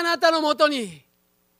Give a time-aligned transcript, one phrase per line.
[0.00, 1.02] あなたのもとに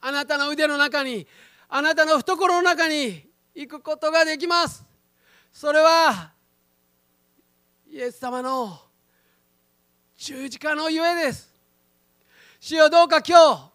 [0.01, 1.27] あなたの腕の中に
[1.69, 3.23] あなたの懐の中に
[3.55, 4.83] 行くことができます。
[5.53, 6.33] それは
[7.91, 8.81] イエス様の
[10.17, 11.55] 十字架のゆえです。
[12.59, 13.71] 主よどうか今日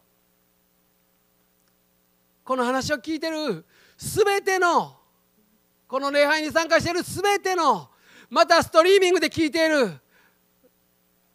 [2.43, 3.63] この話を聞いてる
[3.95, 4.95] すべての
[5.87, 7.87] この礼拝に参加しているすべての
[8.31, 9.91] またストリーミングで聞いている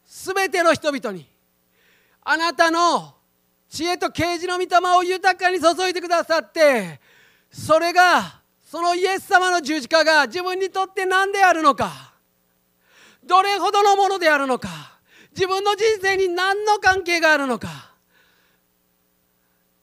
[0.05, 1.29] すべての人々に
[2.23, 3.20] あなたの
[3.71, 7.01] 知恵と啓示の御霊を豊かに注いでくださって
[7.53, 12.13] それがそのイエス様の十字架が自分にとって何であるのか
[13.25, 14.69] どれほどのものであるのか
[15.33, 17.93] 自分の人生に何の関係があるのか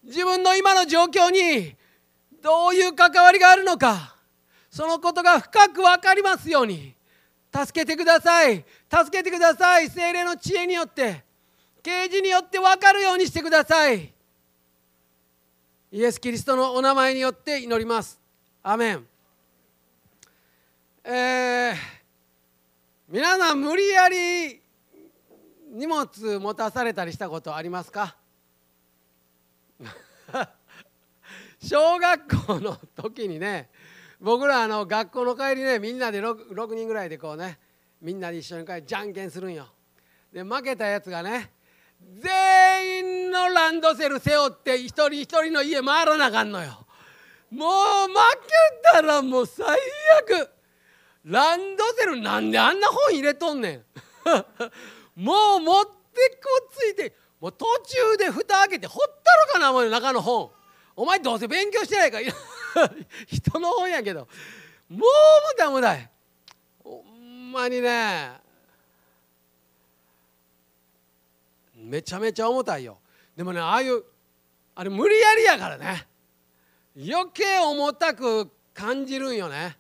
[0.03, 1.73] 自分の今の状況に
[2.43, 4.15] どういう関わりがあるのか
[4.69, 6.93] そのことが深く分かりますように
[7.55, 11.26] 助けてください助けてください精霊の知恵によって
[11.87, 14.13] 啓示によって分かるようにしてください。
[15.89, 18.19] イエス・キリストのお名前によって祈ります。
[18.61, 19.07] アメン。
[21.05, 21.75] えー、
[23.07, 24.61] 皆さん無理やり
[25.71, 28.17] 荷物持たされたりしたことありますか？
[31.63, 33.69] 小学校の時にね
[34.19, 37.57] 僕らあの学校の帰りねみんなで 6, 6人ぐらいでこうね
[38.01, 39.69] みんなで一緒に帰りじゃんけんするんよ。
[40.33, 41.55] で負けたやつがね
[42.01, 46.85] 全員のランドセル背負って一人一人の家回らなあかんのよ。
[47.51, 47.69] もう
[48.07, 49.65] 負けたらもう最
[50.21, 50.49] 悪。
[51.23, 53.85] ランドセルなんであんな本入れとんねん。
[55.15, 55.91] もう持って
[56.43, 60.51] こっついてもう途中で蓋開けてほったろかな思う中の本。
[60.95, 62.25] お前どうせ勉強してないから。
[63.27, 64.27] 人の本やけど。
[64.89, 65.03] もう無
[65.57, 66.09] 駄無駄
[66.83, 68.46] ほんまにね。
[71.87, 72.99] めちゃめちゃ重たいよ。
[73.35, 74.03] でもねああいう
[74.75, 76.07] あれ無理やりやからね。
[76.95, 79.77] 余計重たく感じるんよね。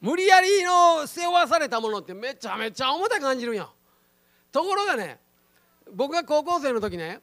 [0.00, 3.72] 無理やりの背負わされたものってめちゃめちゃ重たく感じるんよ。
[4.50, 5.18] ところがね
[5.92, 7.20] 僕が高校生の時ね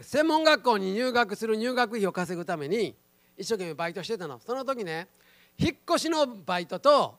[0.00, 2.94] 専門学校に入学する入学費を稼ぐために
[3.36, 4.38] 一生懸命バイトしてたの。
[4.38, 5.08] その時ね
[5.58, 7.16] 引っ越しのバイトと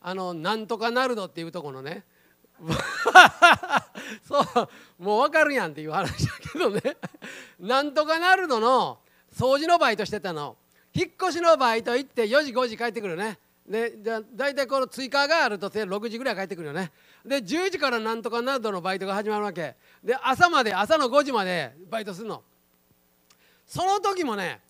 [0.00, 2.04] あのなんとかなるどっていうとこのね
[4.26, 6.80] そうもう分かるやんっていう話だけどね。
[7.60, 8.98] なんとかなるのの
[9.32, 10.56] 掃除のバイトしてたの。
[10.92, 13.38] 引っ越しのバイト行って4時5時帰ってくるね。
[13.66, 16.92] でじゃ大体この追加があると6時ぐらい帰ってくるよね。
[17.24, 19.74] で10時からなんとかなるのバイトが始まるわけ。
[20.02, 22.42] で朝まで朝の5時までバイトするの。
[23.66, 24.60] その時もね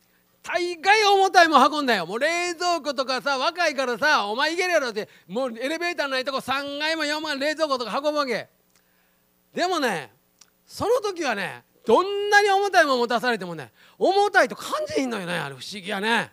[0.42, 2.06] 大概重たいもん運んだよ。
[2.06, 8.48] もう冷蔵庫とかさ若いからさお前いけるやろってもうエレベーターないとこ3階も4階冷蔵庫とか運ぶわけ。
[9.54, 10.10] でもね
[10.66, 16.32] その時はねどんなに重たいもん持たされてもね重たいと感じひんのよねあれ不思議やね。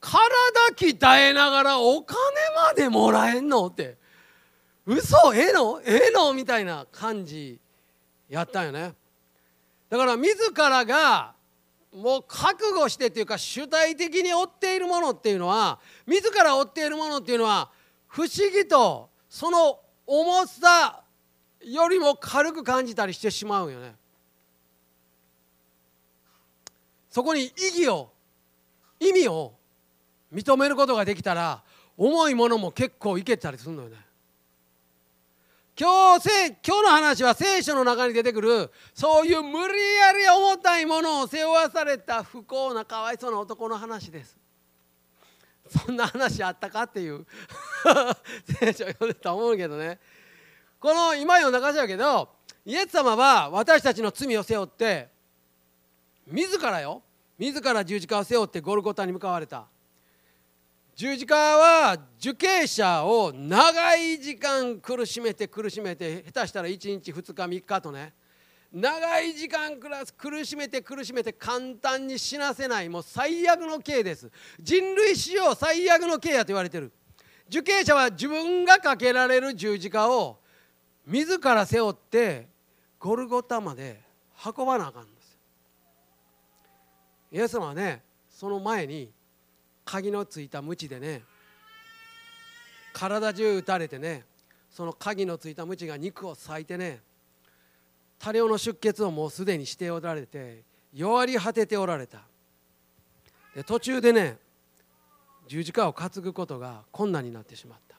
[0.00, 0.28] 体
[0.76, 2.16] 鍛えながらお金
[2.54, 3.96] までもらえんのって。
[4.86, 5.82] 嘘ええの？
[5.84, 6.32] ええの？
[6.32, 7.58] みたいな感じ
[8.28, 8.94] やったんよね。
[9.90, 11.34] だから自らが
[11.92, 17.70] もう覚悟してっていうか主体的に追っているものっていうのは自ら追っているものっていうのは
[18.06, 21.02] 不思議とその重さ
[21.64, 23.94] よりも軽く感じたりしてしまうよね。
[27.10, 27.50] そこに意
[27.82, 28.12] 義を
[29.00, 29.54] 意味を
[30.32, 31.62] 認めることができたら
[31.96, 33.96] 重いものも結構いけたりするのよね。
[35.78, 36.28] 今日
[36.66, 44.36] 今日の話は聖書の中に出てくるそういう無理やり重たいものを背負わされた不幸なかわいそうな男の話です。
[45.68, 47.26] そんな話あったかっていう
[48.58, 50.00] 聖書読んでたと思うけどね。
[50.80, 52.28] この今読んだ箇所やけど
[52.64, 55.08] イエス様は私たちの罪を背負って
[56.26, 57.02] 自らよ
[57.38, 59.66] 自ら十字架を背負ってゴルゴタに向かわれた。
[60.96, 68.12] 十字架は受刑者を長い時間苦しめて苦しめて下手したら1日2日3日とね
[68.72, 74.30] 長い時間苦しめて苦しめて簡単に死なせないもう最悪の刑です。
[74.60, 76.92] 人類史上最悪の刑やと言われてる。
[77.48, 80.40] 受刑者は自分がかけられる十字架を
[81.08, 82.46] 自ら背負って
[82.98, 84.00] ゴルゴタまで
[84.44, 85.38] 運ばなあかんんです。
[87.32, 89.10] イエス様はねその前に
[89.84, 91.22] 鍵のついた鞭でね
[92.92, 94.24] 体中打たれてね
[94.70, 97.00] その鍵のついた鞭が肉を裂いてね
[98.18, 100.62] 多量の出血をもうすでにしておられて
[100.92, 102.18] 弱り果てておられた。
[103.54, 104.36] で途中でね
[105.46, 107.96] 十字架を担ぐことが困難になってしまった。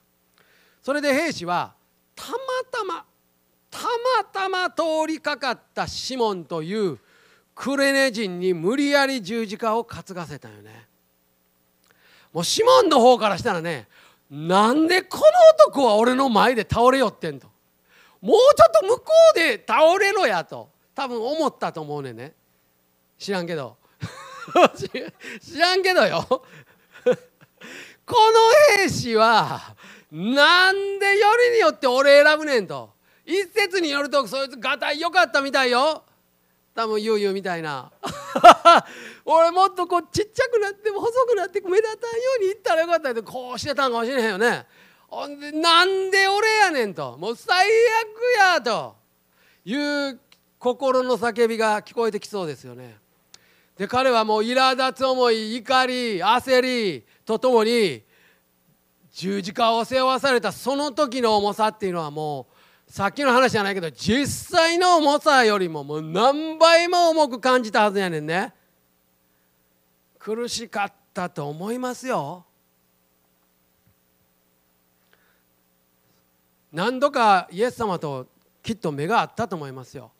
[0.83, 1.73] それで兵士は
[2.19, 2.38] たま
[2.69, 3.06] たま
[3.71, 3.80] た
[4.18, 7.00] またま通りかかったシモンという
[7.56, 10.88] クレネ人に無理やり十字架を担がせたよね。
[12.33, 13.88] もうシモンの方からしたらね
[14.30, 15.24] なんでこの
[15.71, 17.48] 男は俺の前で倒れよってんと。
[18.21, 19.06] もうちょっと向こ
[19.36, 22.33] うで倒れろやと多分思ったと思うねんね。
[23.18, 23.77] 知らんけど。
[25.42, 26.25] 知らんけどよ。
[28.06, 29.75] この兵士は
[30.11, 32.91] なんでよりによって俺選ぶねんと。
[33.25, 36.03] 一説によるとそいつがたいよかったみたいよ。
[36.73, 37.91] 多分ゆうゆうみたいな。
[39.25, 44.65] 俺もっとこうちっちゃくなっても細くなって目立たんようにいったらよかったけどこうしてたんかもしれへんよね。
[45.07, 47.17] ほんでなんで俺やねんと。
[47.17, 48.95] もう最悪やと。
[49.65, 50.19] いう
[50.57, 52.97] 心の叫びが聞こえてきそうですよね。
[53.77, 58.03] で彼はもう苛立つ思い怒り焦りとともに
[59.19, 62.48] 十字架を背負わされたその時の重さっていうのはも
[62.88, 64.25] うさっきの話じゃないけど実
[64.57, 68.54] 際の重さよりももう何倍も重く感じたはずやねんね。
[70.19, 72.45] 苦しかったと思いますよ。
[76.71, 78.25] 何度かイエス様と
[78.63, 80.12] きっと目が合ったと思いますよ。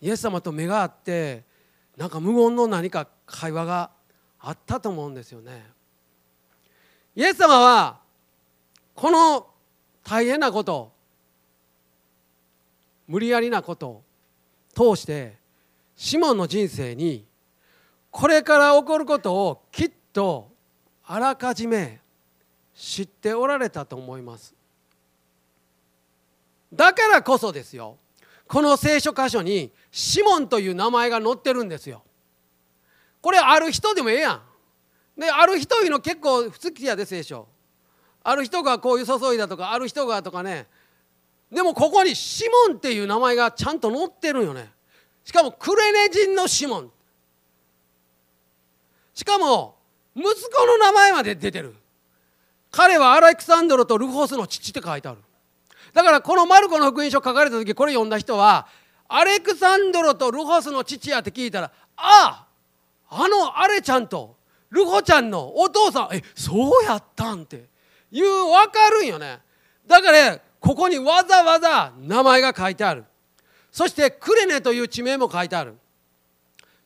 [0.00, 1.42] イエス様と目が合って
[1.96, 3.90] なんか無言の何か会話が
[4.38, 5.73] あったと思うんですよね。
[7.16, 8.00] イエス様は
[8.94, 9.46] この
[10.02, 10.92] 大変なこと
[13.06, 14.02] 無理やりなことを
[14.74, 15.36] 通して
[15.96, 17.24] シモンの人生に
[18.10, 20.50] これから起こることをきっと
[21.06, 22.00] あらかじめ
[22.74, 24.54] 知っておられたと思います。
[26.72, 27.98] だからこそですよ。
[28.48, 32.02] この聖書箇所にシモンという名前が載ってるんですよ。
[33.20, 34.42] これある人でもええやん。
[35.16, 37.46] である人いうの結構不好きやで聖書。
[38.22, 40.66] ある人がこういう注いだとかある人がとかね。
[41.52, 44.70] でもここにシモンっていう名前がちゃんと載ってるよね。
[45.24, 46.90] しかもクレネ人のシモン。
[49.14, 49.76] しかも
[50.16, 51.74] 息子の名前まで出てる。
[52.70, 55.18] 彼はアレクサンドロとルフォスの父って書いてある。
[55.92, 58.66] だからこのマルコの福音書書かれた時これ読んだ人は
[59.08, 62.46] アレクサンドロとルフォスの父やって聞いたらあ
[63.08, 64.36] ああのアレちゃんと
[64.74, 66.16] ルホちゃんのお父さん。
[66.16, 67.68] えそうやったんって。
[68.10, 69.40] いう分かるんよね。
[69.86, 73.04] だからここにわざわざ名前が書いてある。
[73.70, 75.74] そしてクレネという地名も書いてある。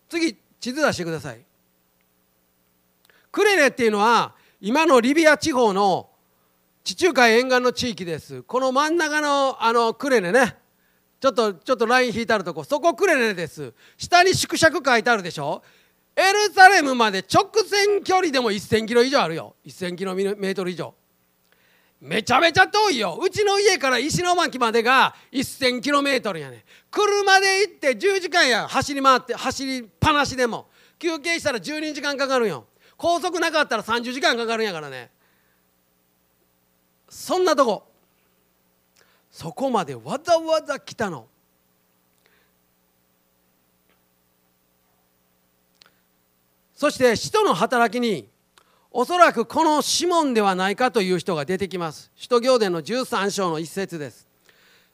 [0.08, 1.40] 次地図出してください。
[3.30, 6.08] クレネっていうのは今のリビア地方の
[6.82, 8.42] 地中海沿岸の地域です。
[8.42, 10.56] この真ん中のあのクレネね。
[11.20, 12.64] ちょっとちょっとライン引いてあるとこ。
[12.64, 13.74] そこクレネです。
[13.96, 15.62] 下に縮尺書いてあるでしょ。
[16.18, 19.54] エルサレムまで直線距離でも1000キロ以上あるよ。
[19.64, 20.92] 1000キロメートル以上。
[22.00, 23.20] めちゃめちゃ遠いよ。
[23.22, 26.64] うちの家から石巻までが1000キロメートルやね。
[26.90, 28.66] 車で行って10時間や。
[28.66, 30.66] 走り回って走りっぱなしでも。
[30.98, 32.66] 休憩したら12時間かかるよ。
[32.96, 35.12] 高速なかったら30時間かかるんやからね。
[37.08, 37.86] そんなとこ。
[39.30, 41.28] そこまでわざわざ来たの。
[46.78, 48.28] そして使徒の働きに
[48.92, 52.12] おそらくこのシモンではないかという人が出てきます。
[52.14, 54.28] 使徒行伝の13章の一節です。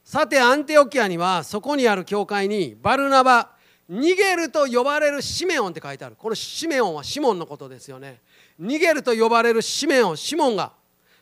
[0.02, 3.50] さてアンテオキアにはそこにある教会にバルナバ
[3.90, 6.17] 逃げると呼ばれるシメオンって書いてある。
[6.17, 8.22] このシメオンはシモンのことですよね。
[8.58, 10.72] 逃げると呼ばれるシメオンシモンが。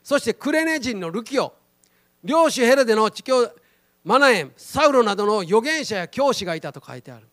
[0.05, 1.55] そしてクレネ人のルキオ。
[2.23, 3.51] 領主ヘレデの地教
[4.05, 7.27] マナエンサウロなどの預言者や教師がいたと書いてある。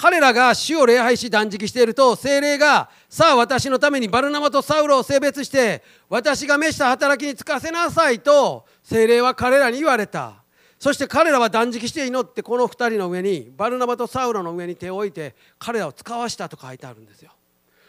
[0.00, 10.44] 彼らが主を礼拝し断食していると精霊がさあ私のためにバルナマとサウロを性別して私が召した働きに就かせなさいと精霊は彼らに言われた。
[10.78, 17.32] そして彼らは断食して祈ってこの2人の上にバルナマとサウロの上に手を置いて彼らを使わしたと書いてあるんですよ。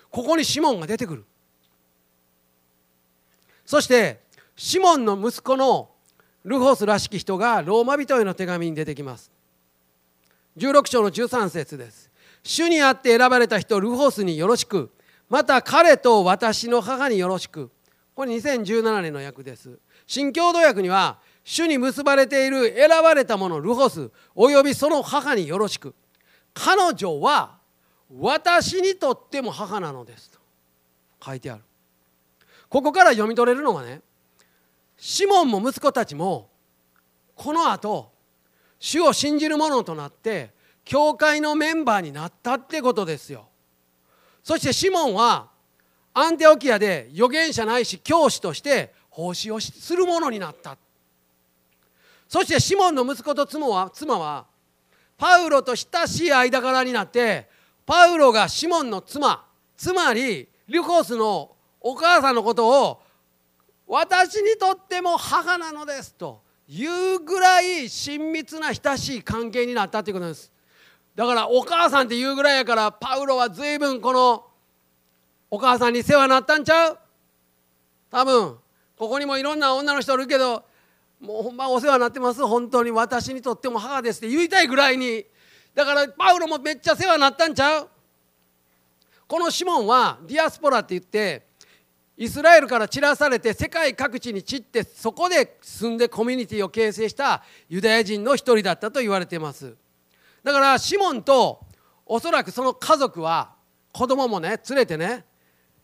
[0.10, 1.26] ここにシモンが出てくる。
[3.68, 4.22] そして
[4.56, 5.92] シモンの息子の
[6.44, 9.32] ルホスらしき人がローマ人への手紙に出てきます。
[10.58, 12.10] 16章の13節です。
[12.44, 14.92] 主にあって選ばれた人ルホスによろしく。
[15.30, 17.70] また彼と私の母によろしく。
[18.16, 19.80] これ2017年の訳です。
[20.08, 25.94] 新共同訳には主に結ばれている選ばれた者ルホスおよびその母によろしく。
[26.54, 27.60] 彼女は
[28.18, 30.40] 私にとっても母なのですと。
[31.24, 31.64] 書いてある。
[32.70, 34.02] ここから読み取れるのはね
[34.98, 36.50] シモンも息子たちも
[37.36, 38.12] このあと
[38.80, 40.52] 主を信じる者となって
[40.86, 43.48] 教会のメンバーになったってことですよ。
[44.42, 45.50] そしてシモンは
[46.14, 50.78] アンテオキアで預言者ないし教師として奉仕をするものになった。
[52.28, 54.46] そしてシモンの息子と妻は妻は
[55.18, 57.50] パウロと親しい間柄になって
[57.86, 59.46] パウロがシモンの妻
[59.76, 63.02] つまりリュコスのお母さんのことを
[63.88, 66.42] 私にとっても母なのですと。
[66.72, 70.52] いうぐらい親密な親しい関係になったということです。
[71.16, 74.46] だからお母さんっていうぐらいやからパウロは随分この
[75.50, 77.00] お母さんに世話になったんちゃう？
[78.12, 78.58] 多分。
[78.98, 80.64] ここにもいろんな女の人いるけど
[81.20, 82.46] もうほんまお世話になってます？
[82.46, 82.92] 本当に。
[82.92, 85.26] 私にとっても母ですって言いたいぐらいに。
[85.74, 87.90] だからパウロもめっちゃ世話になったんちゃう？
[89.28, 91.49] このシモンはディアスポラって言って
[92.20, 99.74] イスラエルから散らされて世界各地に散ってそこで住んでコミュニティを形成したユダヤ人の一人だったと言われています。
[100.44, 101.66] だからシモンと
[102.06, 103.56] おそらくその家族は
[103.94, 105.24] 子供もね連れてね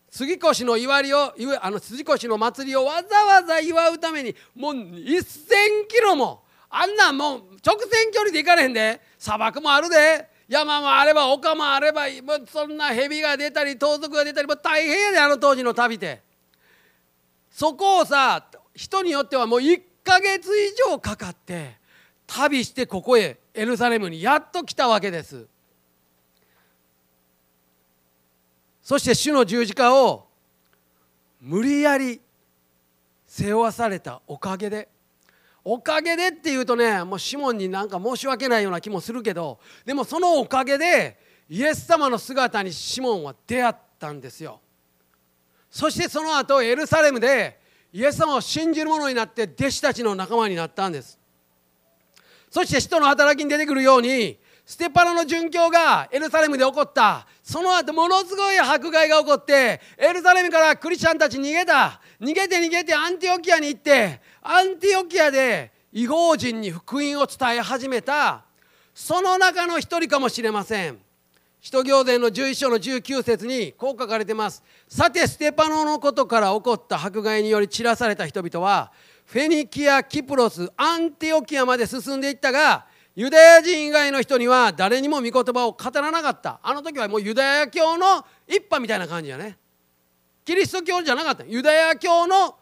[0.09, 16.21] 杉越の祝いをあの杉越の祭りをわざわざ祝うためにもう1,000キロもあんなもう直線距離で行かれへんで砂漠もあるで山もあれば丘もあればもうそんな蛇が出たり盗賊が出たりもう大変やであの当時の旅って。
[17.49, 21.77] そこをさ人によってはもう1ヶ月以上かかって
[22.27, 25.47] 旅してここへエルサレムにやっと来たわけです。
[28.83, 30.27] そして主の十字架を
[31.41, 32.21] 無理やり
[33.25, 34.89] 背負わされたおかげで
[35.67, 41.17] おかげでっていうとねもうシモンになんか申し訳ないような気もするけどでもそのおかげで
[41.49, 44.61] イエス様の姿にシモンは出会ったんですよ。
[45.71, 47.59] そしてその後エルサレムで
[47.91, 51.19] イエス様を信じる者になって弟子たちの仲間になったんです。
[52.49, 57.27] そして使徒の働きに出てくるようにステパノの殉教がエルサレムで起こった。
[57.43, 62.01] その後ものすごい迫害が起こってエルサレムからクリスチャンたち逃げた。
[62.19, 68.43] 逃げて逃げてアンティオキアに行ってアンティオキアで異邦人に福音を伝え始めた。
[68.95, 70.97] その中の一人かもしれません。
[71.61, 74.63] 使徒行伝の11章の19節にこう書かれてます。
[74.87, 78.91] さてステパノのことから起こった迫害により散らされた人々は
[79.25, 86.59] フェニキアキプロスアンティオキアまで進んでいったがユダヤ人以外の人には誰にも御言葉を語らなかった。
[86.61, 89.57] あの時はもうユダヤ教の一派みたいな感じやね。
[90.43, 91.45] キリスト教じゃなかった。
[91.45, 92.55] ユダヤ教の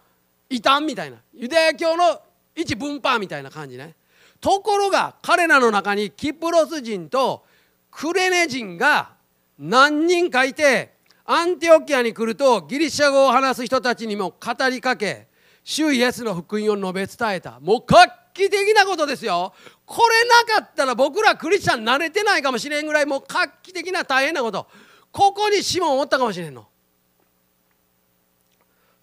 [0.50, 1.18] 異端みたいな。
[1.34, 2.22] ユダヤ教の
[2.56, 3.96] 一分派みたいな感じね。
[4.40, 7.46] ところが彼らの中にキプロス人と
[7.90, 9.10] クレネ人が
[9.58, 10.94] 何人かいて
[11.26, 15.28] アンティオキアに来るとギリシャ語を話す人たちにも語りかけ
[15.64, 17.60] 主イエスの福音を述べ伝えた。
[17.60, 19.54] もう画期的なことですよ。
[19.86, 24.68] これなかったら僕らクリスチャン慣れてないかもしれんぐらいもう画期的な大変なこと。
[25.12, 26.68] ここにシモンおったかもしれんの。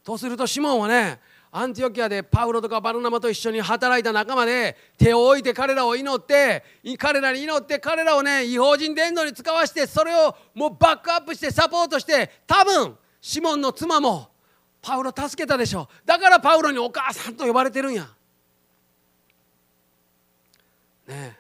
[0.03, 1.21] とするとシモンはね
[1.53, 6.63] アンティオキアでパウロとかバルナマと一緒に働いた仲間で手を置いて彼らを祈って
[6.97, 14.29] 彼らに祈って彼らをね違法人伝道に使わしてそれをもうバックアップしてサポートして多分シモンの妻も
[14.81, 18.09] パウロ助けたでしょだからパウロにお母さんと呼ばれてるんや。
[21.11, 21.37] ね。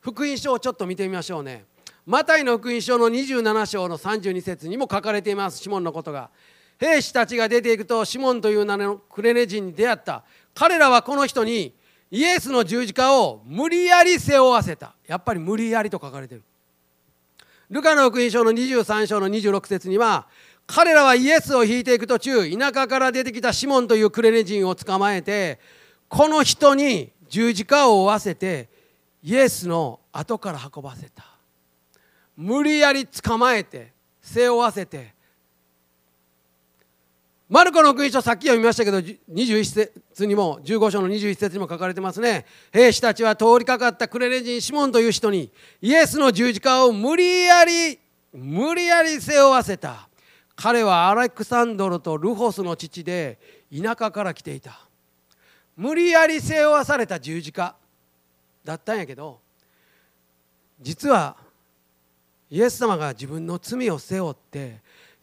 [0.00, 1.64] 福音書をちょっと見てみましょうね。
[2.04, 5.58] マタイの福音書の27章の32節にも書かれています。
[5.58, 6.30] シモンのことが。
[6.78, 10.24] 兵士たちが出ていくとシモンという名のクレネ人に出会った。
[10.54, 11.74] 彼らはこの人に
[12.10, 14.94] イエスの十字架を無理やり背負わせた。
[15.06, 16.42] やっぱり無理やりと書かれてる。
[17.70, 20.28] ルカの福音書の23章の26節には
[20.68, 25.58] 彼らはイエスを引いていく途中田舎から出てきたシモンというクレネ人を捕まえて
[26.08, 28.68] この人に十字架を負わせて
[29.22, 31.24] イエスの後から運ばせた。
[32.36, 35.14] 無理やり捕まえて背負わせて。
[37.48, 42.44] マルコの福音書さっき読みましたけど21節にも15章の21節にも書かれてますね。
[42.72, 48.00] 兵士たちは通りかかったクレレ人シモンという人にイエスの十字架を無理やり
[48.32, 50.08] 無理やり背負わせた。
[50.56, 53.38] 彼はアレクサンドロとルホスの父で
[53.70, 54.80] 田舎から来ていた。
[55.76, 57.76] 無理やり背負わされた十字架
[58.64, 59.38] だったんやけど
[60.80, 61.36] 実は
[62.50, 64.80] イエス様が自分の罪を背負って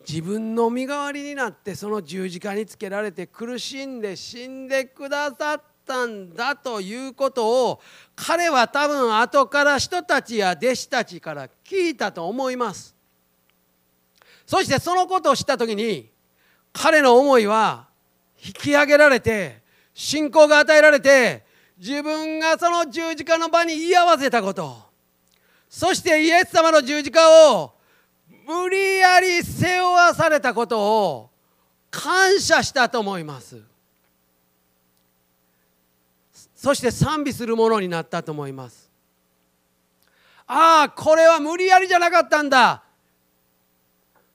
[0.07, 7.81] 自分の身代わりになってその十字架につけられて苦しんで死んでくださったんだということを
[8.15, 12.93] 彼は多分後から人たちや弟子たちから聞いたと思います。
[14.45, 16.09] そしてそのことを知った時に
[16.73, 17.87] 彼の思いは
[18.45, 19.62] 引き上げられて
[19.93, 21.43] 信仰が与えられて
[21.77, 24.77] 自分がその十字架の場に居合わせたこと。
[25.69, 27.73] そしてイエス様の十字架を
[28.45, 31.29] 無理やり背負わされたことを
[31.89, 33.61] 感謝したと思います。
[36.55, 38.89] そして賛美するものになったと思います。
[40.47, 42.83] ああこれは無理やりじゃなかったんだ。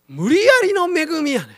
[0.08, 1.48] 無理やりの恵みやね。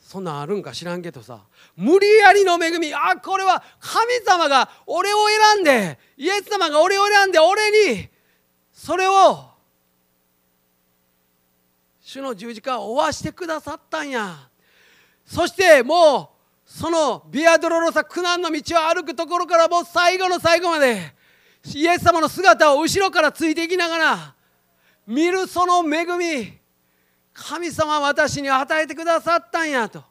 [0.00, 1.40] そんなんあるんか知らんけどさ。
[1.80, 2.94] 無理やりの恵み。
[2.94, 5.16] あこれは神様が俺を
[5.54, 8.06] 選んでイエス様が俺を選んで俺に
[8.70, 9.48] それを
[12.02, 14.50] 主の十字架を負わしてくださったんや。
[15.24, 16.34] そしても
[16.66, 21.14] うそのビアドロロサ苦難の道を歩くところからもう最後の最後まで
[21.74, 24.34] イエス様の姿を後ろからついていきながら
[25.06, 26.58] 見るその恵み
[27.32, 30.09] 神様私に与えてくださったんやと。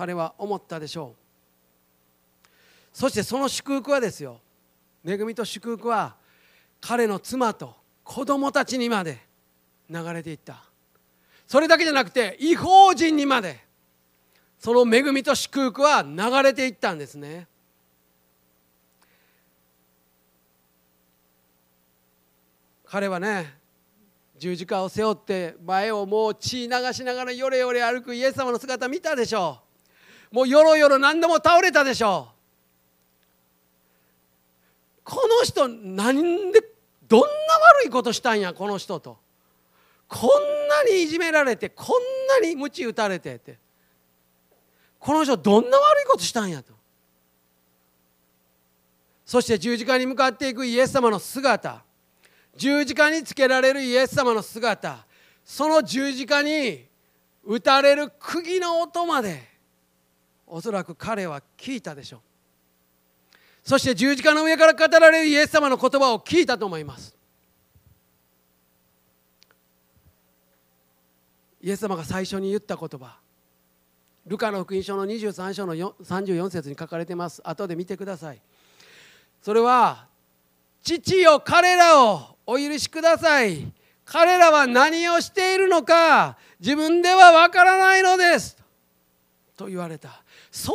[0.00, 2.48] 彼は思ったでしょう。
[2.90, 4.40] そしてその祝福はですよ。
[5.06, 6.16] 恵みと祝福は
[6.80, 9.18] 彼の妻と子供たちにまで
[9.90, 10.64] 流れていった。
[11.46, 13.60] それだけじゃなくて違法人にまで
[14.58, 17.46] その恵みと祝福は流れていったんですね。
[22.86, 23.54] 彼はね
[24.38, 29.69] 十字架を背負って前をもう血流しながらよれよれ歩くイエス様の姿見たでしょう。
[30.30, 32.34] もうよろよろ何度も倒れたでしょう。
[35.02, 36.62] この人何で
[37.08, 39.18] どんな悪いことしたんやこの人と。
[40.06, 43.58] こんなにいじめられてこんなに鞭打たれてって。
[45.00, 46.72] この人どんな悪いことしたんやと。
[49.24, 51.82] そして十字架に向かっていくイエス様の姿。
[52.56, 55.06] 十字架につけられるイエス様の姿。
[55.44, 56.86] その十字架に
[57.44, 59.49] 打たれる釘の音まで。
[60.52, 62.20] おそらく彼は聞いたでしょう。
[63.62, 67.14] そして十字架の上から語られるイエス様の言葉を聞いたと思います。
[71.62, 73.18] イエス様が最初に言った言葉。
[74.26, 77.40] ルカの福音書の23章の34節に書かれています。
[77.44, 78.40] 後で見てください。
[79.42, 80.06] それは
[80.82, 83.72] 父よ彼らをお許しください。
[84.04, 88.56] 彼らは何をしているのか自分ではわからないのです。
[89.56, 90.22] と言われた。
[90.50, 90.74] 壮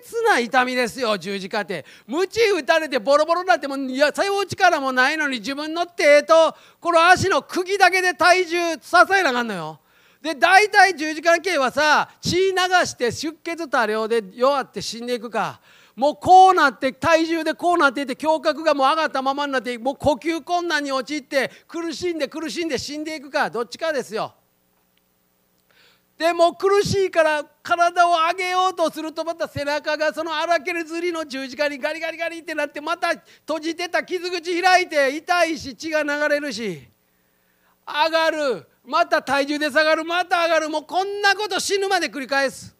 [0.00, 1.84] 絶な痛みですよ十字架って。
[2.06, 9.78] 鞭打たれてボロボロになってもいや背負う力もないのに自分の手とこの足の釘だけで体重支えなあかんのよ。
[10.20, 12.56] で大体十字架系はさ血流
[12.86, 15.60] して出血多量で弱って死んでいくか。
[15.94, 23.50] もうこうなって体重でこうなっていて胸郭がもう上がったままになってもう呼吸困難に陥って苦しんで苦しんで死んでいくか。
[23.50, 24.34] どっちかですよ。
[26.22, 33.08] でも苦しいから体を上げようとするとまた背中がその荒けるずりの十字架にガリガリガリってなってまた
[33.40, 36.88] 閉じてた傷口開いて痛いし血が流れるし。
[37.84, 40.70] 上がるまた体重で下がるまた上がる。
[40.70, 42.76] もうこんなこと死ぬまで繰り返す。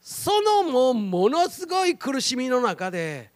[0.00, 3.30] そのもうものすごい苦しみの中で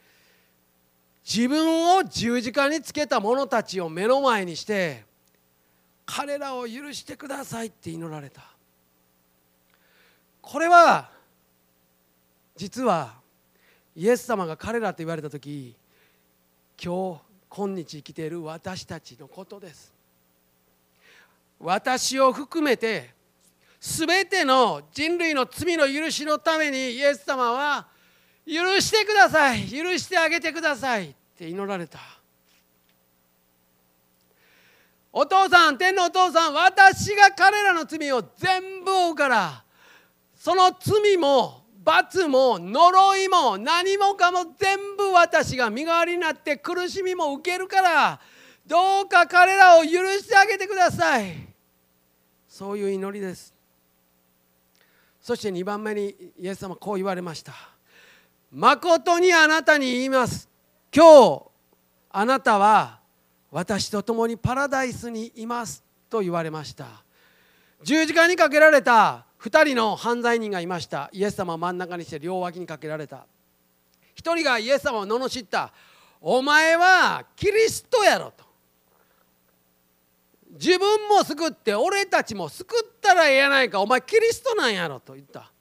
[1.24, 5.04] 自分を十字架につけた者たちを目の前にして
[6.04, 8.57] 彼らを許してくださいって祈られた。
[10.50, 11.10] これは
[12.56, 13.12] 実は
[13.94, 15.76] イエス様が彼らと言われた時
[16.82, 17.20] 今日
[17.54, 19.92] 今日生きている私たちのことです
[21.60, 23.10] 私を含めて
[23.78, 27.86] 全ての人類の罪の許しのためにイエス様は
[28.46, 31.98] 許してください許してあげてくださいって祈られた
[35.12, 39.67] お父さん天のお父さん私が彼らの罪を全部負うから
[40.48, 48.18] その罪も罰も呪いも何もかも全部私が身代わりになって苦しみも受けるから
[48.66, 51.34] どうか彼らを許してあげてください。
[52.48, 53.52] そういう祈りです。
[55.20, 57.52] そして2番目にイエス様こう言われました。
[58.50, 60.48] 誠にあなたに言います。
[60.96, 61.42] 今日
[62.10, 63.00] あなたは
[63.50, 66.86] 私と共にパラダイスにいますと言われました。
[67.82, 71.10] 十字架にかけられた2人の犯罪人がいました。
[71.12, 73.26] イエス様を真ん中にして両脇にかけられた。
[74.16, 75.72] 1人がイエス様を罵った
[76.20, 78.44] 「お前はキリストやろ」と。
[80.50, 83.80] 自分も救って俺たちも救ったらええやないか。
[83.80, 85.14] お前キリストなんやろと。
[85.14, 85.52] 言った。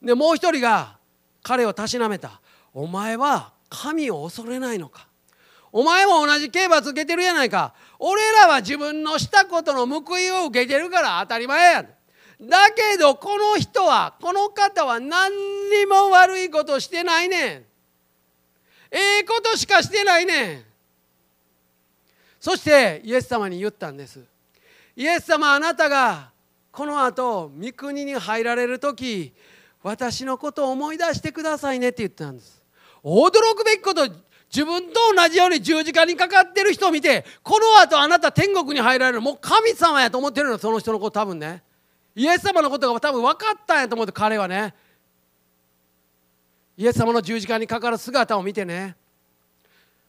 [0.00, 0.98] でもう一人が
[1.42, 2.40] 彼をたしなめた。
[2.72, 5.08] お前は神を恐れないのか。
[5.72, 7.74] お前も同じ刑罰受けてるやないか。
[7.98, 11.95] 俺らは自分のしたことの報いを受けてるから当たり前や。
[12.40, 15.32] だけどこの人はこの方は何
[15.70, 17.64] にも悪いことしてないねん。
[18.90, 20.64] ええことしかしてないねん。
[22.38, 24.20] そしてイエス様に言ったんです。
[24.94, 26.30] イエス様あなたが
[26.70, 29.32] この後御国に入られる時
[29.82, 32.62] 私のことを思い出してくださいねって言ったんです。
[33.02, 34.06] 驚くべきこと
[34.52, 41.62] 自分と同じように十字架にかかってる人を見てこの後あなた天国に入られるもう神様やと思ってるのその人のこと多分ね。
[42.16, 44.74] イエス様のことが多分分かったんやと思って彼はね。
[46.78, 48.96] イエス様の十字架にかかる姿を見てね。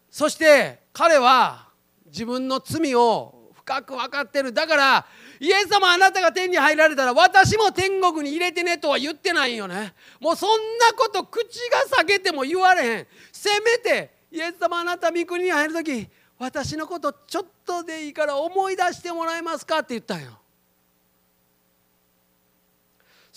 [0.10, 1.68] そして彼は
[2.06, 4.54] 自分の罪を深く分かってる。
[4.54, 5.06] だから
[5.42, 9.94] イエス様あなたが天に入られたら私も天国に入れてねとは言ってないよね。
[10.22, 13.08] もうそんなこと口が裂けても言われへん。
[13.34, 16.08] せめてイエス様あなた御国に入る時
[16.40, 20.40] 私のことちょっとでいいから思い出してもらえますかって言ったんよ。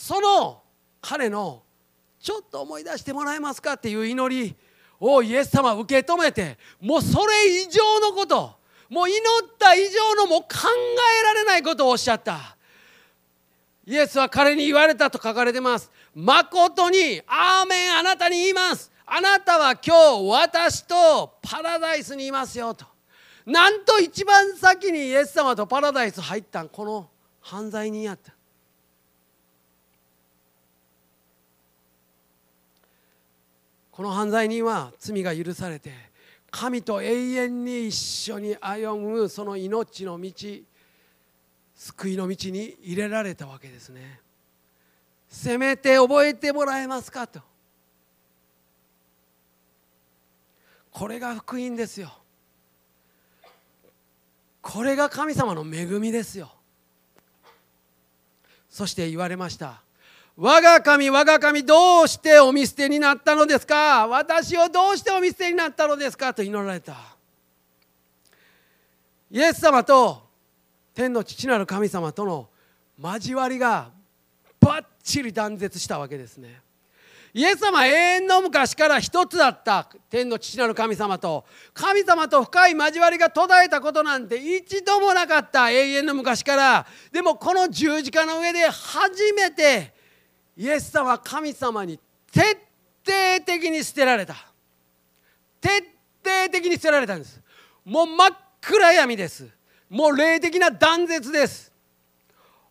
[0.01, 0.63] その
[1.03, 1.63] 彼の
[2.19, 4.57] ちょっと思い出してもらえますかっていう祈り
[4.99, 8.55] をイエス様受け止めてもうそれ以上のこと
[8.89, 9.23] もう祈っ
[9.59, 10.49] た以上のもう考
[11.21, 12.57] えられないことをおっしゃった。
[13.87, 15.91] イエスは彼に言われたと書かれてます。
[16.15, 18.91] 誠にアーメンあなたに言います。
[19.05, 22.87] あなたは今日私とパラダイスにいますよと。
[23.45, 27.09] なんと一番先にイエス様とパラダイス入ったんこの
[27.43, 28.40] 犯罪人やった。
[34.01, 35.93] この犯罪人は罪が許されて
[36.51, 40.33] 神と永遠に一緒に歩むその命の道
[41.75, 44.23] 救いの道に入れられたわけですね。
[45.29, 47.43] せめて覚えてもらえますかと。
[50.91, 52.11] これが福音ですよ。
[54.63, 56.51] これが神様の恵みですよ。
[58.71, 59.83] そして言われました。
[60.43, 64.07] 我が神我が神どうしてお見捨てになったのですか？
[64.09, 66.33] 私をどうしてお見捨てになったのですか？
[66.33, 66.97] と祈られた。
[69.31, 70.23] イエス様と
[70.95, 72.49] 天の父なる神様との
[72.99, 73.91] 交わりが
[74.61, 76.63] バッチリ断絶したわけですね。
[77.35, 79.91] イエス様永遠の昔から一つだった。
[80.09, 81.45] 天の父なる神様と。
[81.75, 85.71] 神様と深い交わりが途絶えたことなんて一度もなかった。
[85.71, 86.87] 永遠の昔から。
[87.13, 90.00] でもこの十字架の上で初めて
[90.61, 91.99] イエス様は神様に
[92.31, 92.43] 徹
[93.03, 94.37] 底的に捨てられた。
[95.59, 95.79] 徹
[96.23, 97.41] 底的に捨てられたんです。
[97.83, 99.49] もう真っ暗闇です。
[99.89, 101.73] もう霊的な断絶です。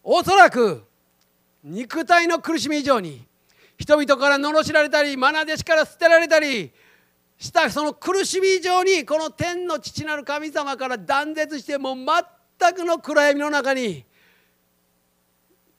[0.03, 0.83] おそらく
[1.63, 3.25] 肉体の苦しみ以上に
[3.79, 6.71] 人々から罵られたり愛弟子から捨てられたり
[7.39, 14.05] したその苦しみ以上にこの天の父なる神様から断絶してもう全くの暗闇の中に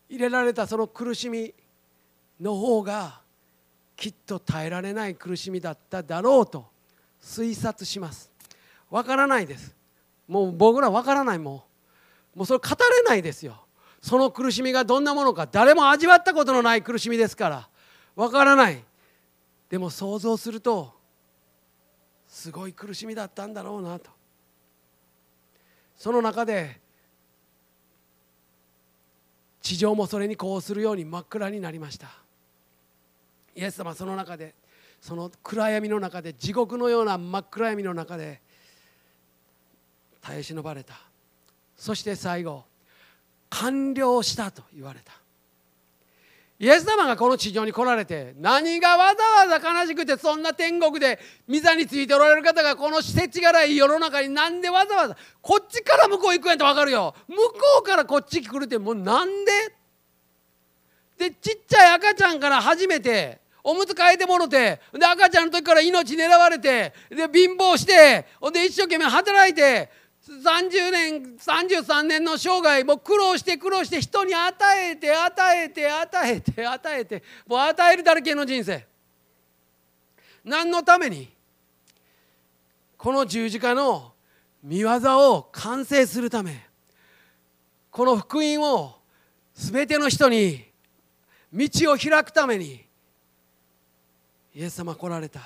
[0.09, 1.55] 入れられたその苦しみ。
[2.41, 3.21] の方が
[3.97, 6.67] きっと耐えられない苦しみだっただろうと
[7.23, 8.31] 推察します。
[8.91, 9.77] わからないです。
[10.27, 11.65] もう僕らわからないも
[12.35, 13.65] うもうそれ語れないですよ。
[14.01, 15.47] その苦しみがどんなものか。
[15.51, 17.69] 誰も味わったことのない苦しみですから。
[18.17, 18.83] わからない。
[19.69, 20.95] でも想像すると
[22.27, 24.11] すごい苦しみだったんだろうなと。
[25.97, 26.81] その中で
[29.61, 32.09] 地上もそれにこうするように真っ暗になりました。
[33.55, 34.55] イエス様その中で
[35.01, 38.41] その暗闇の中で地獄のような真っ暗闇の中で
[40.21, 40.95] 耐え忍ばれた。
[41.77, 42.65] そして最後
[43.49, 45.13] 完了したと言われた。
[46.59, 57.15] イエス様がこの地上に来られて何がわざわざ悲しくてそんな天国で御座についておられる方がこの施設がらい世の中になんでわざわざこっちから向こう行くんやって分かるよ。
[57.27, 57.43] 向こ
[57.81, 59.53] うからこっち来るってもうなんで？
[61.17, 69.91] でちっちゃい赤ちゃんから初めておむつ替えてもろてで赤ちゃんの時から命狙われてで貧乏してで一生懸命働いて
[70.29, 74.55] 30年33年の生涯もう苦労して苦労して人に与
[74.91, 78.87] えて与えて与えて与えてもう与えるだらけの人生。
[80.45, 81.29] 何のために
[82.97, 84.13] この十字架の
[84.63, 84.91] 見業
[85.33, 86.67] を完成するため
[87.91, 88.97] この福音を
[89.55, 90.65] 全ての人に
[91.53, 92.85] 道を開くために
[94.55, 95.41] イエス様来られた。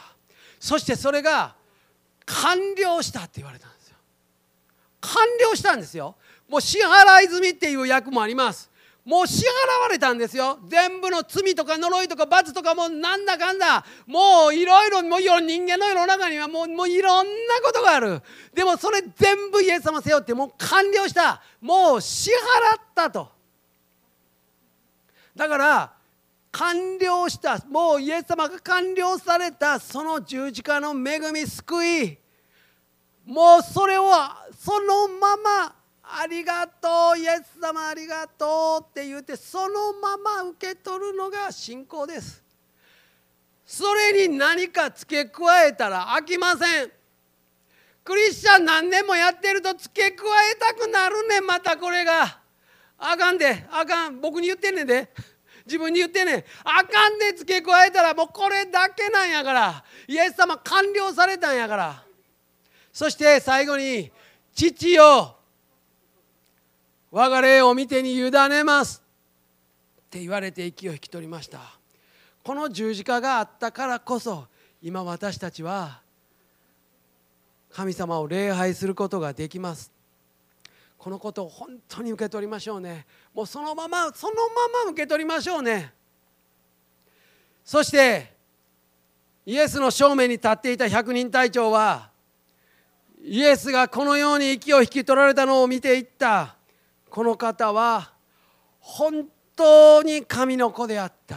[0.58, 1.54] そしてそれが
[2.24, 3.96] 完了したって言われたんですよ。
[5.00, 6.16] 完了したんですよ。
[6.48, 8.70] もう支払い済みっていう役もあります。
[9.04, 10.58] もう支払われたんですよ。
[10.66, 13.84] 全部の罪とか呪いとか罰とかもうなんだかんだ。
[14.06, 18.22] もういろいろもう人間の世の中にはもうもういろんなことがある。
[18.54, 21.42] でもそれ全部イエス様背負ってもう完了した。
[21.60, 23.30] もう支払ったと。
[25.36, 25.92] だから
[26.56, 32.18] 完了したもうイエス様が完了されたその十字架の恵み救い。
[33.26, 34.04] もうそれを
[34.56, 42.44] そのままありがとうイエス様ありがとうって言ってそのまま受け取るのが信仰です。
[43.66, 46.92] それに何か付け加えたら飽きません。
[48.04, 52.38] クリスチャン何年もやってると付け加えたくなるねまたこれが。
[52.96, 54.20] あかんであかん。
[54.20, 55.10] 僕に言ってんねんで。
[55.66, 59.84] 自分に言ってねあかんで付け加えたらもうこれだけなんやから。
[60.06, 62.02] イエス様完了されたんやから。
[62.92, 64.10] そして最後に
[64.54, 65.36] 父よ
[67.10, 69.02] 我が霊を見てに委ねます。
[70.02, 71.60] って言われて息を引き取りました。
[72.42, 74.46] この十字架があったからこそ
[74.82, 76.00] 今私たちは
[77.72, 79.93] 神様を礼拝することができます。
[81.04, 83.04] このことを本当に受け取りましょうね。
[83.34, 85.92] もうそのままそのまま受け取りましょうね。
[87.62, 88.32] そして
[89.44, 92.08] イエスの正面に立っていた百人隊長は
[93.22, 96.56] イエスがこのように息を引き取られたのを見ていった。
[97.10, 98.10] この方は
[98.80, 101.36] 本当に神の子であった。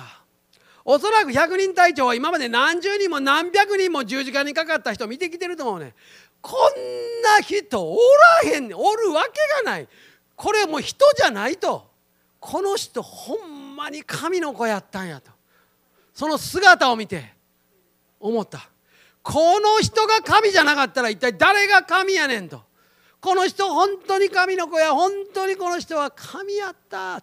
[0.85, 5.93] おそらく百人隊長は今まで何十人も何百人も十字架にかかった人を見てきてると思うね。
[6.41, 7.97] こんな人お
[8.43, 9.87] らへんねおるわけがない。
[10.35, 11.87] これもう人じゃないと。
[12.39, 15.31] この人ほんまに神の子やったんやと。
[16.13, 17.33] その姿を見て
[18.19, 18.69] 思った。
[19.21, 22.61] この人が神じゃなかったら一体誰が神やねんと。
[23.19, 24.93] この人本当に神の子や。
[24.93, 27.21] 本当にこの人は神やった。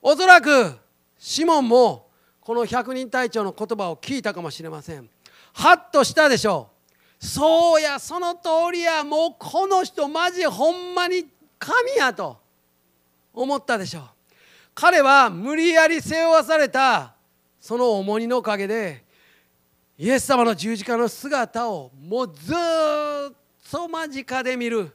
[0.00, 0.78] おそらく
[1.18, 2.08] シモンも
[2.40, 5.08] この百人隊長の言葉を聞いたかもしれません。
[5.56, 6.68] ハッとしたでしょ
[7.18, 7.24] う。
[7.24, 8.40] そうやその通
[8.72, 11.24] りやもうこの人マジほんまに
[11.58, 12.36] 神やと
[13.32, 14.02] 思ったでしょう。
[14.74, 17.14] 彼は無理やり背負わされた
[17.58, 19.02] その重荷のおかげで
[19.96, 22.56] イエス様の十字架の姿をもうずっ
[23.70, 24.94] と間近で見る。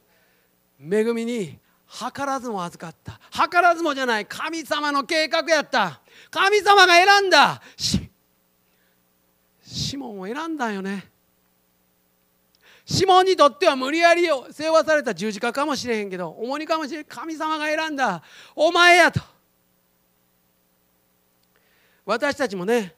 [0.80, 3.20] 恵みに図らずも預かった。
[3.32, 4.26] 図らずもじゃない。
[4.26, 6.00] 神様の計画やった。
[6.30, 7.60] 神様が選んだ。
[9.72, 11.08] シモンを選んだよね。
[12.84, 17.04] シモンにとっては無理やり背負わされた十字架かもしれへんけど重荷かもしれん。
[17.04, 18.22] 神様が選んだ。
[18.54, 19.20] お前やと。
[22.04, 22.94] 私たちもね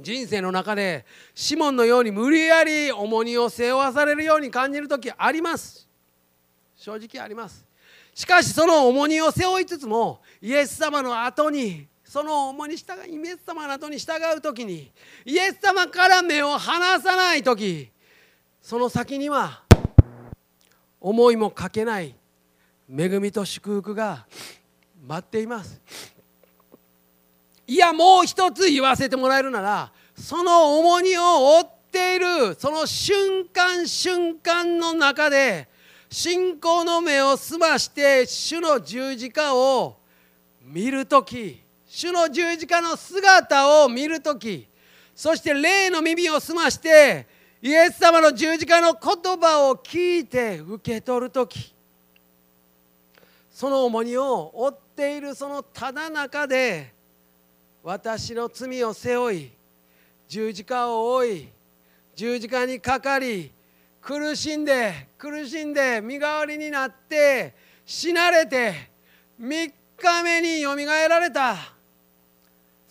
[0.00, 5.88] 人生の中でシモンのように無理やり重荷を背負わされるように感じる時あります。
[6.76, 7.64] 正直あります。
[8.14, 14.88] しかしその重荷を背負いつつもイエス様の後にその重に従いイエス様の後に従う時に
[15.24, 17.90] イエス様から目を離さない時
[18.62, 19.64] その先には
[21.00, 22.14] 思いもかけない
[22.88, 24.26] 恵みと祝福が
[25.04, 25.80] 待っています。
[27.66, 35.68] いやもう一つ言わせてもらえるならその重荷を負っているその瞬間瞬間の中で
[36.08, 39.96] 信仰の目を澄まして主の十字架を
[40.62, 41.63] 見る時
[41.96, 44.66] 主の十字架の姿を見る時
[45.14, 47.24] そして霊の耳を澄まして
[47.62, 51.72] イエス様の十字架の言葉を聞いて受け取る時
[53.48, 56.92] その重荷を負っているそのただ中で
[57.84, 59.52] 私の罪を背負い
[60.26, 61.48] 十字架を追い
[62.16, 63.52] 十字架にかかり
[64.00, 67.54] 苦しんで苦しんで身代わりになって
[67.86, 68.90] 死なれて
[69.40, 71.73] 3日目によみがえられた。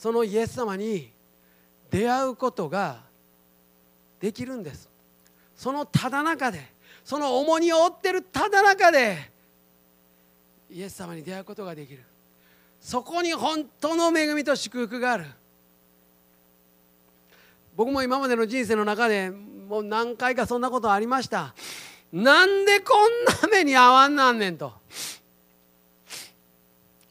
[0.04, 1.13] そのイエス様に
[1.89, 2.98] 出会うことが
[4.20, 4.89] できるんです。
[5.56, 6.60] そのただ中で
[7.06, 9.32] その重荷を負ってるただ中で
[10.70, 12.04] イエス様に出会うことができる。
[12.82, 15.26] そこに本当の恵みと祝福がある。
[17.74, 21.56] 僕も今までの人生の中でもう何回かそんなことありました。
[22.12, 24.74] なんでこんな目に遭わんなんねんと。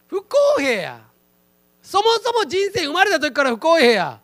[0.08, 1.11] 不公平や。
[1.92, 4.18] そもそも人生生まれた時から不公平や。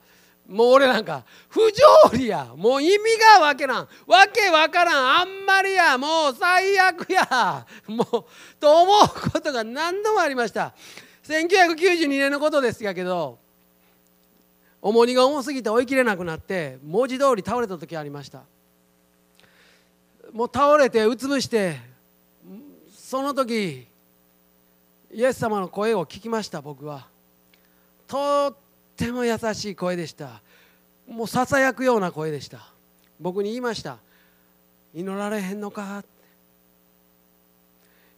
[0.48, 2.54] もう俺なんか不条理や。
[2.56, 3.04] もう意味
[3.36, 3.88] がわけなん。
[4.06, 5.20] わけわからん。
[5.20, 5.98] あんまりや。
[5.98, 7.66] もう最悪や。
[7.86, 8.24] もう
[8.58, 10.72] と思うことが何度もありました。
[11.24, 13.38] 1992年のことですやけど
[14.80, 18.44] 重荷が重すぎて追いきれなくなって文字通り倒れた時ありました。
[20.32, 21.76] もう倒れてうつぶして
[22.96, 23.86] その時
[25.12, 27.17] イエス様の声を聞きました僕は。
[28.08, 28.56] とっ
[28.96, 30.42] ても優しい声でした。
[31.06, 32.72] もうささやくような声でした。
[33.20, 33.98] 僕に言いました。
[34.94, 35.98] 祈られへんのか。
[35.98, 36.08] って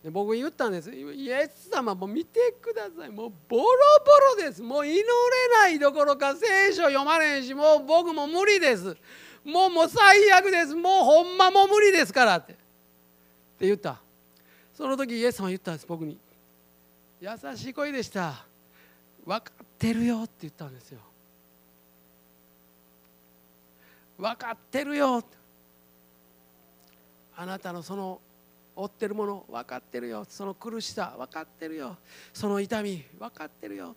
[0.04, 0.90] で僕言ったんです。
[0.90, 3.10] イエス様もう見てください。
[3.10, 3.64] もうボロ
[4.34, 4.62] ボロです。
[4.62, 5.04] もう祈れ
[5.60, 8.96] ないどころか聖書読まれへんしもう僕も無理です。
[9.44, 10.74] もうもう最悪です。
[10.74, 12.52] もうほんまも無理ですからって。
[12.52, 12.56] っ
[13.58, 14.00] て言った。
[14.72, 16.16] その時イエス様言ったんです僕に。
[17.20, 18.46] 優しい声でした。
[19.26, 21.00] 分かってるよって言ったんですよ
[24.18, 25.24] 分かってるよ
[27.36, 28.20] あなたのその
[28.76, 31.96] 負ってるもの分かってるよその苦しさ分かってるよ
[32.32, 33.96] その痛み分かってるよ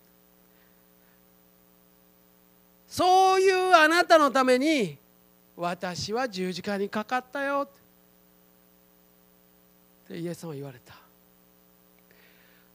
[2.88, 4.96] そういうあなたのために
[5.56, 7.70] 私は十字架にかかったよっ
[10.08, 10.18] て。
[10.18, 10.94] イエス様は言われた。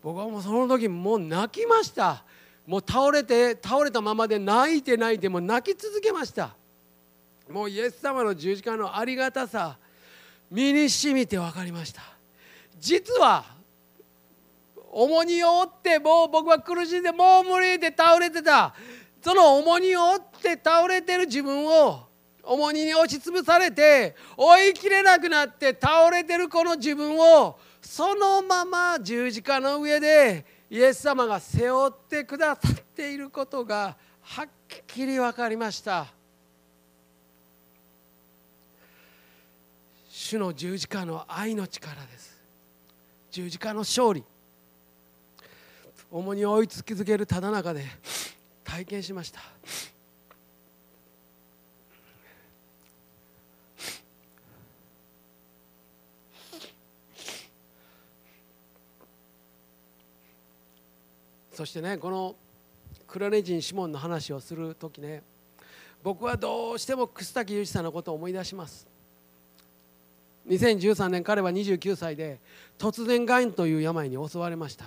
[0.01, 2.23] 僕はもうその時もう泣きました。
[2.69, 6.55] もう倒れて倒れたままで泣いて泣いても泣き続けました。
[7.49, 9.75] もうイエス様の十字架のありがたさ
[10.51, 12.03] 身にしみて分かりました。
[12.77, 13.43] 実は
[14.91, 18.75] 重荷を負ってもう僕は苦しんでもう無理で倒れてた。
[19.19, 22.03] その重荷を負って倒れてる自分を
[22.43, 34.47] 重荷に押しつぶされて追いきれなくなって倒れてるこの自分をそのまま十字架の上でイエス様が背負ってくださっていることがはっ
[34.85, 36.05] きり分かりました。
[40.09, 42.39] 主の十字架の愛の力です。
[43.31, 44.23] 十字架の勝利。
[46.11, 47.85] 重荷を追いつき続けるただ中で
[48.63, 49.41] 体験しました。
[61.59, 62.37] そしてねこの
[63.05, 65.23] クラネ人シモンの話をする時ね
[66.01, 68.87] 僕はどうしても楠滝裕二さんのことを思い出します。
[70.47, 72.39] 2013年彼は29歳で
[72.77, 74.85] 突然がんという病に襲われました。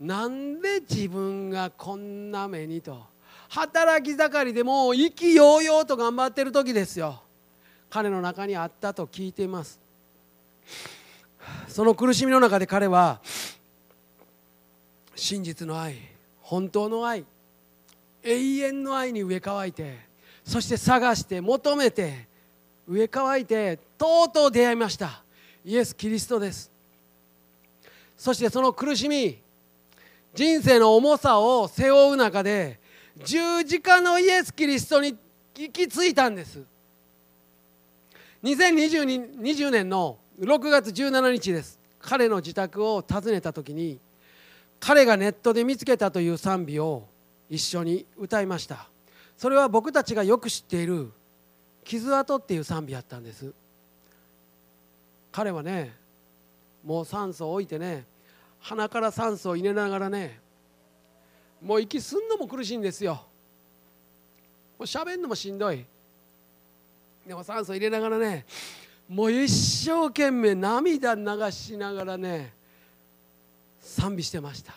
[0.00, 3.04] なんで自分がこんな目にと
[3.48, 7.20] 働き盛りでもう意気揚々と頑張ってる時ですよ。
[7.90, 9.80] 彼の中にあったと聞いています。
[11.66, 13.20] その苦しみの中で彼は
[15.22, 15.94] 真実の愛
[16.40, 17.24] 本当の愛
[18.24, 20.00] 永遠の愛に植え替いて
[20.42, 22.26] そして探して求めて
[22.88, 25.22] 植え替いてとうとう出会いました。
[25.64, 26.72] イエス・キリストです。
[28.16, 29.38] そしてその苦しみ
[30.34, 32.80] 人生の重さを背負う中で
[33.24, 35.16] 十字架のイエス・キリストに
[35.54, 36.64] 行き着いたんです。
[38.42, 41.78] 2020年の6月17日です。
[42.00, 44.00] 彼の自宅を訪ねた時に
[44.84, 47.06] 彼がネットで見つけたという賛美を
[47.48, 48.88] 一緒に歌いました。
[49.36, 51.12] それは僕たちがよく知っている
[51.84, 53.52] 「傷跡」っていう賛美やったんです。
[55.30, 55.94] 彼はね
[56.82, 58.04] もう酸素を置いてね
[58.58, 60.40] 鼻から酸素を入れながらね
[61.62, 63.14] もう息すんのも苦しいんですよ。
[63.14, 65.86] もう喋んのもしんどい。
[67.24, 68.44] でも酸素入れながらね
[69.08, 72.60] もう一生懸命涙流しながらね
[73.92, 74.74] 賛美してました。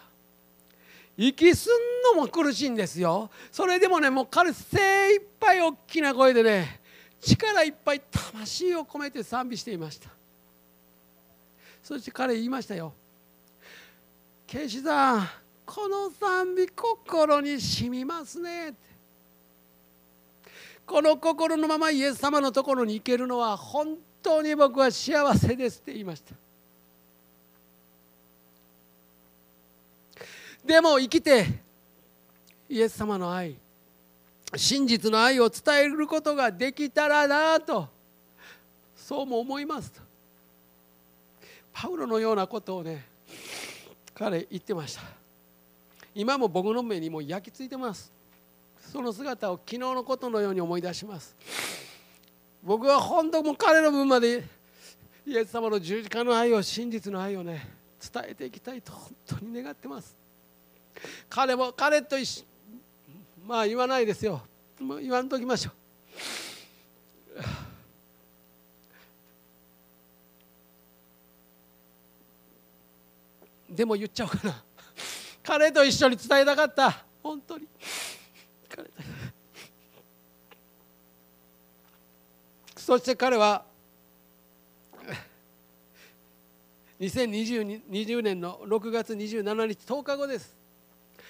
[1.18, 3.30] 息すんのも苦しいんですよ。
[3.52, 6.82] それでもねもう彼精一杯大きな声でね
[7.22, 10.10] 力いっぱい魂を込めて賛美していました。
[11.82, 12.94] そして彼言いましたよ
[14.48, 15.28] 「ケイシさん
[15.66, 18.78] この賛美心にしみますね」って
[20.86, 26.36] この心のままイエス様のところに行けるのは本当に僕は幸せですって言いました。
[30.66, 31.46] でも生きて
[32.68, 33.56] イエス様の愛
[34.56, 37.88] 真実の愛を伝えることができたらなと
[38.96, 40.02] そうも思いますと。
[41.72, 43.06] パウロのようなことをね
[44.16, 45.02] 彼言ってました。
[46.16, 48.12] 今も僕の目にも焼き付いてます。
[48.92, 51.36] その姿を昨日のことのように思い出します。
[52.64, 54.44] 僕は本当も彼の分まで
[55.28, 57.68] イエス様の十字架の愛を真実の愛をね
[58.00, 60.25] 伝えていきたいと本当に願ってます。
[61.30, 62.44] 彼も彼と一緒。
[63.46, 64.42] まあ言わないですよ。
[64.80, 65.72] 言わんときましょ
[73.70, 73.76] う。
[73.76, 74.64] でも言っちゃおうかな。
[75.44, 77.04] 彼と一緒に伝えたかった。
[77.22, 77.68] 本当に。
[82.78, 83.66] そして彼は
[87.00, 90.56] 2020年の6月27日10日後です。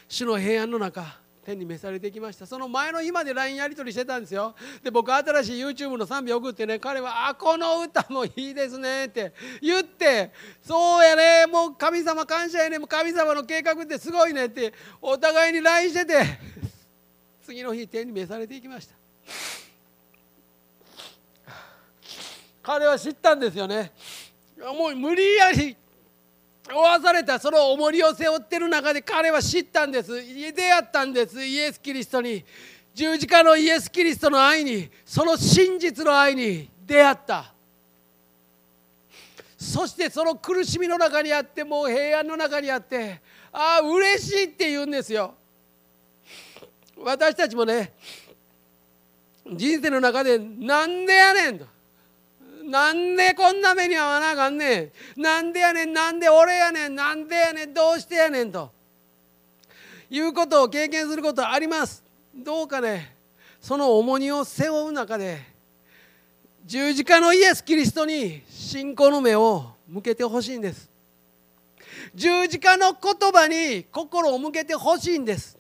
[0.08, 2.48] 主の平安の中天に召されてきました。
[2.48, 4.56] その前の日まで LINE やり取りしてたんですよ。
[4.84, 9.32] で僕新しい YouTube の賛美送ってね彼は「あこの歌もいいですね」って
[9.62, 10.32] 言って
[10.66, 16.24] 「そうやねもう神様感謝やねもう神様の計画ってすごいね」ってお互いに LINE してて
[17.44, 18.96] 次の日天に召されていきました。
[22.64, 23.92] 彼は知ったんですよね。
[24.58, 25.78] もう無理やり
[26.68, 30.12] 負わされたその重りを背負ってる中で彼は知ったんです。
[30.52, 31.44] 出会ったんです。
[31.44, 32.44] イエス・キリストに。
[32.94, 34.90] 十字架のイエス・キリストの愛に。
[35.06, 36.70] その真実の愛に。
[36.86, 37.54] 出会った。
[39.58, 45.34] そしてその苦しみの中にあってもう平安の中にあってああ嬉しいって言うんですよ。
[46.98, 47.94] 私たちもね
[49.52, 51.75] 人生の中でなんでやねんと。
[52.66, 55.22] なんでこんな目に遭わなあかんねん。
[55.22, 55.94] なんでやねん。
[55.94, 56.96] なんで俺やねん。
[56.96, 57.74] なんでやねん。
[57.74, 58.72] どうしてやねんと。
[60.10, 62.04] いうことを経験することあります。
[62.36, 63.16] どうかね。
[63.62, 65.40] その重荷を背負う中で
[66.66, 70.90] 十字架のイエス・キリストに信仰の目を向けてほしいんです。
[72.14, 75.58] 十字架の言葉に心を向けてほしいんです。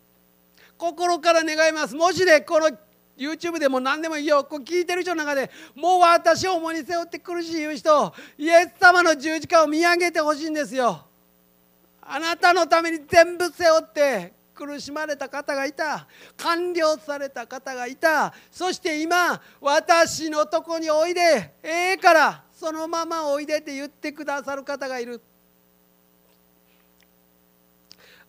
[0.78, 1.96] 心から願います。
[1.96, 2.72] もしねこの
[3.18, 4.44] YouTube でも何でもいいよ。
[4.44, 11.06] こう聞いてる人の中でもう私を重に背負って苦しいいう人イエス様の十字架を見上げてほしいんですよ。
[12.02, 16.08] あなたのために全部背負って苦しまれた方がいた。
[16.38, 18.34] 完了された方がいた。
[18.52, 25.22] そして今私のとこにおいでええからそのままおいでって言ってくださる方がいる。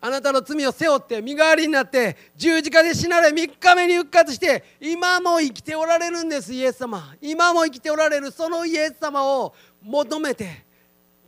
[0.00, 7.14] あなたの罪を背負って身代わりになって十字架で死なれ3日目に復活して今も生きておられるんですイエス様。
[7.20, 10.64] 今も生きておられるそのイエス様を求めて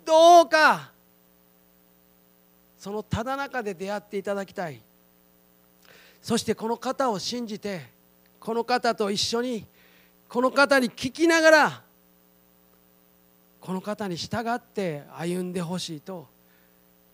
[0.05, 0.93] どうか
[2.77, 4.81] そのただ中で出会っていただきたい。
[6.21, 7.87] そしてこの方を信じて
[8.39, 9.67] この方と一緒に
[10.29, 11.83] この方に聞きながら
[13.61, 16.27] この方に従って歩んでほしいと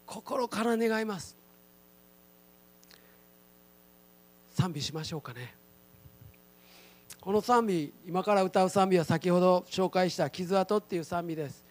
[0.05, 1.44] 心から願います。
[4.55, 5.55] 賛美しましょうかね。
[7.21, 11.65] この賛美今から歌う賛美は先ほど紹介した「傷跡」っていう賛美です。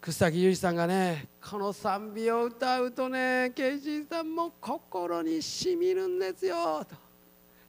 [0.00, 6.96] 楠崎裕二さんがねこの賛美を歌うとねケイジーさんも心にしみるんですよと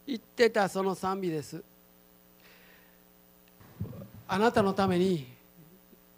[0.05, 1.63] 言ってたその賛美です。
[4.27, 5.27] あなたのために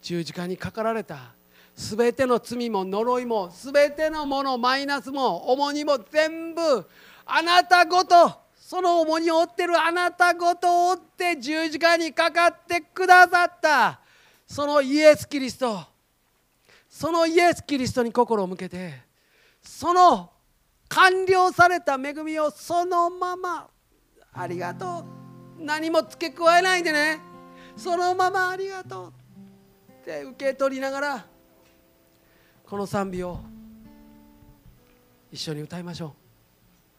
[0.00, 1.34] 十字架にかかられた
[1.74, 6.86] 全ての罪も呪いも全てのものマイナスも重荷も全部
[7.24, 14.00] あなたごとその重荷を負ってるあなたごとを負って十字架にかかってくださった。
[14.46, 15.82] そのイエス・キリスト
[16.88, 19.00] そのイエス・キリストに心を向けて
[19.62, 20.30] その
[20.88, 23.68] 完了された恵みをそのまま
[24.32, 25.04] ありがと
[25.58, 25.64] う。
[25.64, 27.20] 何も付け加えないでね。
[27.76, 29.12] そのままありがとう。
[30.02, 31.26] って受け取りながら
[32.66, 33.38] この賛美を
[35.30, 36.21] 一緒に歌いましょう。